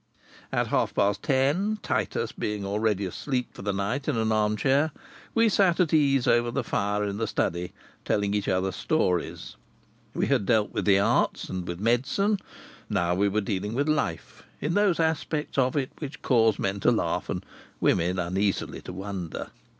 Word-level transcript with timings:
At 0.51 0.65
half 0.69 0.95
past 0.95 1.21
ten, 1.21 1.77
Titus 1.83 2.31
being 2.31 2.65
already 2.65 3.05
asleep 3.05 3.53
for 3.53 3.61
the 3.61 3.71
night 3.71 4.07
in 4.07 4.17
an 4.17 4.31
arm 4.31 4.57
chair, 4.57 4.89
we 5.35 5.47
sat 5.47 5.79
at 5.79 5.93
ease 5.93 6.25
over 6.25 6.49
the 6.49 6.63
fire 6.63 7.03
in 7.03 7.17
the 7.17 7.27
study 7.27 7.71
telling 8.03 8.33
each 8.33 8.47
other 8.47 8.71
stories. 8.71 9.57
We 10.15 10.25
had 10.25 10.47
dealt 10.47 10.71
with 10.71 10.85
the 10.85 10.97
arts, 10.97 11.49
and 11.49 11.67
with 11.67 11.79
medicine; 11.79 12.39
now 12.89 13.13
we 13.13 13.29
were 13.29 13.41
dealing 13.41 13.75
with 13.75 13.87
life, 13.87 14.41
in 14.59 14.73
those 14.73 14.99
aspects 14.99 15.59
of 15.59 15.77
it 15.77 15.91
which 15.99 16.23
cause 16.23 16.57
men 16.57 16.79
to 16.79 16.91
laugh 16.91 17.29
and 17.29 17.45
women 17.79 18.17
uneasily 18.17 18.81
to 18.81 18.93
wonder. 18.93 19.51